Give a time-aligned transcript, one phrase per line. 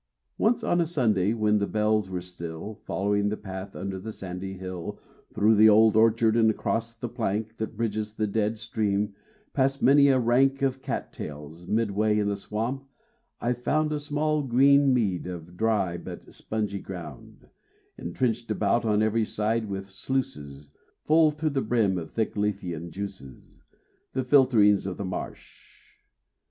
[0.39, 4.53] Once on a Sunday when the bells were still, Following the path under the sandy
[4.53, 4.97] hill
[5.35, 9.13] Through the old orchard and across the plank That bridges the dead stream,
[9.53, 12.83] past many a rank Of cat tails, midway in the swamp
[13.39, 17.47] I found A small green mead of dry but spongy ground,
[17.95, 20.69] Entrenched about on every side with sluices
[21.05, 23.61] Full to the brim of thick lethean juices,
[24.13, 25.91] The filterings of the marsh.